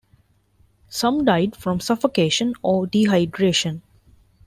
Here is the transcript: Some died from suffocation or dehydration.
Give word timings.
Some 0.89 1.25
died 1.25 1.55
from 1.55 1.79
suffocation 1.79 2.55
or 2.63 2.87
dehydration. 2.87 3.83